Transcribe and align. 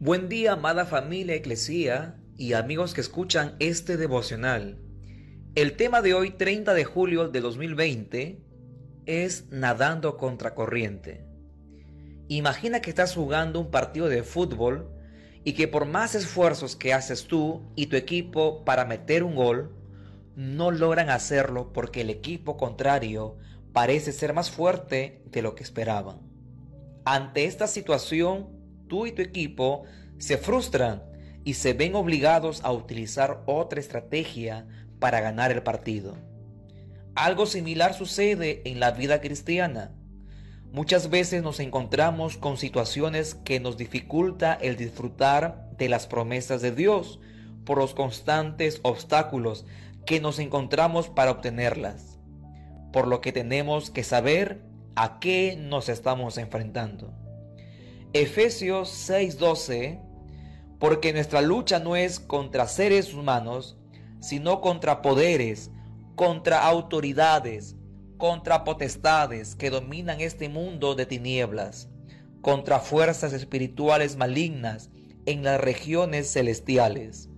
Buen 0.00 0.28
día, 0.28 0.52
amada 0.52 0.86
familia 0.86 1.34
Eclesía 1.34 2.20
y 2.36 2.52
amigos 2.52 2.94
que 2.94 3.00
escuchan 3.00 3.56
este 3.58 3.96
devocional. 3.96 4.78
El 5.56 5.76
tema 5.76 6.02
de 6.02 6.14
hoy, 6.14 6.30
30 6.30 6.72
de 6.72 6.84
julio 6.84 7.28
de 7.28 7.40
2020, 7.40 8.40
es 9.06 9.50
nadando 9.50 10.16
contra 10.16 10.54
corriente. 10.54 11.26
Imagina 12.28 12.80
que 12.80 12.90
estás 12.90 13.12
jugando 13.12 13.58
un 13.58 13.72
partido 13.72 14.08
de 14.08 14.22
fútbol 14.22 14.88
y 15.42 15.54
que 15.54 15.66
por 15.66 15.84
más 15.84 16.14
esfuerzos 16.14 16.76
que 16.76 16.94
haces 16.94 17.24
tú 17.26 17.72
y 17.74 17.86
tu 17.86 17.96
equipo 17.96 18.64
para 18.64 18.84
meter 18.84 19.24
un 19.24 19.34
gol, 19.34 19.74
no 20.36 20.70
logran 20.70 21.10
hacerlo 21.10 21.72
porque 21.72 22.02
el 22.02 22.10
equipo 22.10 22.56
contrario 22.56 23.36
parece 23.72 24.12
ser 24.12 24.32
más 24.32 24.48
fuerte 24.48 25.24
de 25.26 25.42
lo 25.42 25.56
que 25.56 25.64
esperaban. 25.64 26.20
Ante 27.04 27.46
esta 27.46 27.66
situación, 27.66 28.57
tú 28.88 29.06
y 29.06 29.12
tu 29.12 29.22
equipo 29.22 29.84
se 30.18 30.38
frustran 30.38 31.02
y 31.44 31.54
se 31.54 31.72
ven 31.72 31.94
obligados 31.94 32.62
a 32.64 32.72
utilizar 32.72 33.42
otra 33.46 33.80
estrategia 33.80 34.66
para 34.98 35.20
ganar 35.20 35.52
el 35.52 35.62
partido. 35.62 36.16
Algo 37.14 37.46
similar 37.46 37.94
sucede 37.94 38.62
en 38.64 38.80
la 38.80 38.90
vida 38.90 39.20
cristiana. 39.20 39.92
Muchas 40.72 41.08
veces 41.08 41.42
nos 41.42 41.60
encontramos 41.60 42.36
con 42.36 42.56
situaciones 42.56 43.34
que 43.34 43.60
nos 43.60 43.76
dificulta 43.76 44.54
el 44.54 44.76
disfrutar 44.76 45.70
de 45.78 45.88
las 45.88 46.06
promesas 46.06 46.60
de 46.60 46.72
Dios 46.72 47.18
por 47.64 47.78
los 47.78 47.94
constantes 47.94 48.80
obstáculos 48.82 49.64
que 50.04 50.20
nos 50.20 50.38
encontramos 50.38 51.08
para 51.08 51.30
obtenerlas. 51.30 52.18
Por 52.92 53.06
lo 53.06 53.20
que 53.20 53.32
tenemos 53.32 53.90
que 53.90 54.04
saber 54.04 54.62
a 54.94 55.18
qué 55.18 55.56
nos 55.58 55.88
estamos 55.88 56.38
enfrentando. 56.38 57.14
Efesios 58.14 58.88
6:12, 58.88 60.00
porque 60.78 61.12
nuestra 61.12 61.42
lucha 61.42 61.78
no 61.78 61.94
es 61.94 62.20
contra 62.20 62.66
seres 62.66 63.12
humanos, 63.12 63.76
sino 64.20 64.62
contra 64.62 65.02
poderes, 65.02 65.70
contra 66.14 66.66
autoridades, 66.66 67.76
contra 68.16 68.64
potestades 68.64 69.54
que 69.54 69.68
dominan 69.68 70.20
este 70.20 70.48
mundo 70.48 70.94
de 70.94 71.04
tinieblas, 71.04 71.90
contra 72.40 72.80
fuerzas 72.80 73.34
espirituales 73.34 74.16
malignas 74.16 74.90
en 75.26 75.42
las 75.44 75.60
regiones 75.60 76.32
celestiales. 76.32 77.28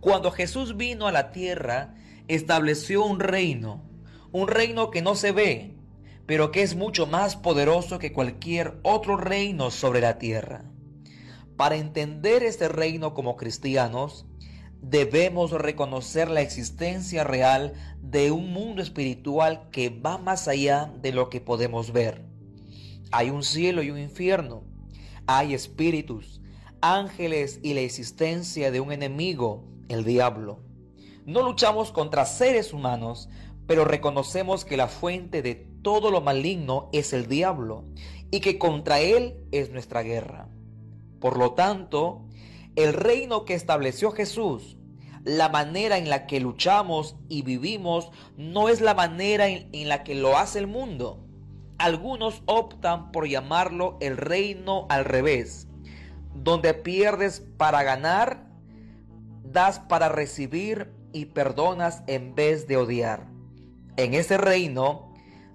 Cuando 0.00 0.30
Jesús 0.30 0.78
vino 0.78 1.06
a 1.06 1.12
la 1.12 1.30
tierra, 1.30 1.94
estableció 2.26 3.04
un 3.04 3.20
reino, 3.20 3.82
un 4.32 4.48
reino 4.48 4.90
que 4.90 5.02
no 5.02 5.14
se 5.14 5.32
ve, 5.32 5.74
pero 6.26 6.50
que 6.50 6.62
es 6.62 6.74
mucho 6.74 7.06
más 7.06 7.36
poderoso 7.36 7.98
que 7.98 8.12
cualquier 8.12 8.78
otro 8.82 9.16
reino 9.16 9.70
sobre 9.70 10.00
la 10.00 10.18
tierra. 10.18 10.64
Para 11.56 11.76
entender 11.76 12.42
este 12.42 12.68
reino 12.68 13.14
como 13.14 13.36
cristianos, 13.36 14.26
debemos 14.80 15.50
reconocer 15.52 16.28
la 16.28 16.40
existencia 16.40 17.24
real 17.24 17.74
de 18.02 18.30
un 18.30 18.52
mundo 18.52 18.82
espiritual 18.82 19.68
que 19.70 19.88
va 19.88 20.18
más 20.18 20.48
allá 20.48 20.92
de 21.00 21.12
lo 21.12 21.30
que 21.30 21.40
podemos 21.40 21.92
ver. 21.92 22.24
Hay 23.12 23.30
un 23.30 23.42
cielo 23.42 23.82
y 23.82 23.90
un 23.90 23.98
infierno. 23.98 24.64
Hay 25.26 25.54
espíritus, 25.54 26.40
ángeles 26.80 27.60
y 27.62 27.74
la 27.74 27.80
existencia 27.80 28.70
de 28.70 28.80
un 28.80 28.92
enemigo, 28.92 29.64
el 29.88 30.04
diablo. 30.04 30.60
No 31.24 31.42
luchamos 31.42 31.90
contra 31.90 32.26
seres 32.26 32.74
humanos, 32.74 33.30
pero 33.66 33.84
reconocemos 33.84 34.64
que 34.64 34.76
la 34.76 34.88
fuente 34.88 35.42
de 35.42 35.54
todo 35.82 36.10
lo 36.10 36.20
maligno 36.20 36.88
es 36.92 37.12
el 37.12 37.26
diablo 37.26 37.84
y 38.30 38.40
que 38.40 38.58
contra 38.58 39.00
él 39.00 39.36
es 39.52 39.70
nuestra 39.70 40.02
guerra. 40.02 40.48
Por 41.20 41.38
lo 41.38 41.52
tanto, 41.52 42.26
el 42.76 42.92
reino 42.92 43.44
que 43.44 43.54
estableció 43.54 44.10
Jesús, 44.10 44.76
la 45.24 45.48
manera 45.48 45.96
en 45.96 46.10
la 46.10 46.26
que 46.26 46.40
luchamos 46.40 47.16
y 47.28 47.42
vivimos, 47.42 48.10
no 48.36 48.68
es 48.68 48.80
la 48.80 48.94
manera 48.94 49.48
en, 49.48 49.88
la 49.88 50.04
que 50.04 50.14
lo 50.14 50.36
hace 50.36 50.58
el 50.58 50.66
mundo. 50.66 51.24
Algunos 51.78 52.42
optan 52.46 53.10
por 53.10 53.26
llamarlo 53.26 53.96
el 54.00 54.16
reino 54.16 54.86
al 54.90 55.04
revés, 55.04 55.68
donde 56.34 56.74
pierdes 56.74 57.40
para 57.56 57.82
ganar, 57.82 58.48
das 59.44 59.78
para 59.78 60.08
recibir 60.08 60.92
y 61.12 61.26
perdonas 61.26 62.02
en 62.06 62.34
vez 62.34 62.66
de 62.66 62.76
odiar. 62.76 63.33
En 63.96 64.14
ese 64.14 64.38
reino 64.38 65.12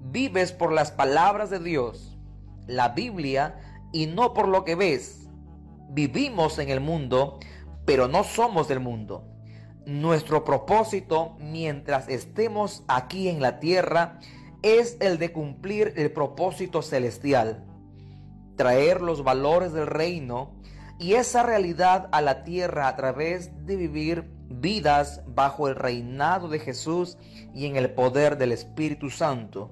vives 0.00 0.52
por 0.52 0.72
las 0.72 0.92
palabras 0.92 1.50
de 1.50 1.58
Dios, 1.58 2.16
la 2.66 2.90
Biblia, 2.90 3.58
y 3.92 4.06
no 4.06 4.34
por 4.34 4.48
lo 4.48 4.64
que 4.64 4.76
ves. 4.76 5.28
Vivimos 5.90 6.58
en 6.58 6.68
el 6.68 6.80
mundo, 6.80 7.40
pero 7.84 8.06
no 8.06 8.22
somos 8.22 8.68
del 8.68 8.80
mundo. 8.80 9.26
Nuestro 9.86 10.44
propósito 10.44 11.36
mientras 11.40 12.08
estemos 12.08 12.84
aquí 12.86 13.28
en 13.28 13.42
la 13.42 13.58
tierra 13.58 14.20
es 14.62 14.96
el 15.00 15.18
de 15.18 15.32
cumplir 15.32 15.94
el 15.96 16.12
propósito 16.12 16.82
celestial, 16.82 17.64
traer 18.56 19.00
los 19.00 19.24
valores 19.24 19.72
del 19.72 19.86
reino 19.86 20.60
y 20.98 21.14
esa 21.14 21.42
realidad 21.42 22.08
a 22.12 22.20
la 22.20 22.44
tierra 22.44 22.86
a 22.86 22.94
través 22.94 23.66
de 23.66 23.76
vivir 23.76 24.30
vidas 24.50 25.22
bajo 25.26 25.68
el 25.68 25.76
reinado 25.76 26.48
de 26.48 26.58
Jesús 26.58 27.16
y 27.54 27.66
en 27.66 27.76
el 27.76 27.92
poder 27.92 28.36
del 28.36 28.52
Espíritu 28.52 29.08
Santo. 29.08 29.70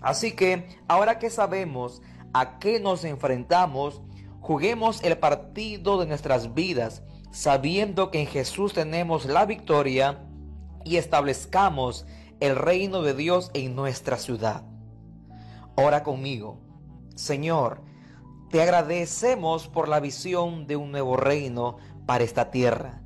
Así 0.00 0.32
que 0.32 0.66
ahora 0.88 1.18
que 1.18 1.30
sabemos 1.30 2.02
a 2.32 2.58
qué 2.58 2.80
nos 2.80 3.04
enfrentamos, 3.04 4.02
juguemos 4.40 5.02
el 5.02 5.18
partido 5.18 5.98
de 5.98 6.06
nuestras 6.06 6.54
vidas, 6.54 7.02
sabiendo 7.30 8.10
que 8.10 8.20
en 8.20 8.26
Jesús 8.26 8.72
tenemos 8.72 9.26
la 9.26 9.46
victoria 9.46 10.26
y 10.84 10.96
establezcamos 10.96 12.06
el 12.40 12.56
reino 12.56 13.02
de 13.02 13.14
Dios 13.14 13.50
en 13.54 13.76
nuestra 13.76 14.16
ciudad. 14.16 14.64
Ora 15.76 16.02
conmigo. 16.02 16.58
Señor, 17.14 17.82
te 18.50 18.62
agradecemos 18.62 19.68
por 19.68 19.88
la 19.88 20.00
visión 20.00 20.66
de 20.66 20.76
un 20.76 20.90
nuevo 20.90 21.16
reino 21.16 21.76
para 22.06 22.24
esta 22.24 22.50
tierra. 22.50 23.02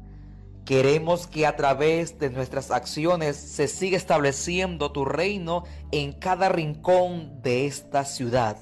Queremos 0.64 1.26
que 1.26 1.46
a 1.46 1.56
través 1.56 2.18
de 2.18 2.30
nuestras 2.30 2.70
acciones 2.70 3.36
se 3.36 3.68
siga 3.68 3.98
estableciendo 3.98 4.92
tu 4.92 5.04
reino 5.04 5.64
en 5.92 6.12
cada 6.12 6.48
rincón 6.48 7.42
de 7.42 7.66
esta 7.66 8.04
ciudad. 8.06 8.56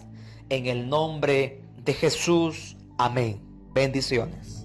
En 0.48 0.66
el 0.66 0.88
nombre 0.88 1.60
de 1.84 1.94
Jesús. 1.94 2.76
Amén. 2.98 3.40
Bendiciones. 3.72 4.61